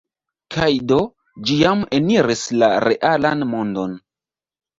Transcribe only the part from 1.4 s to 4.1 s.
ĝi jam eniris la realan mondon.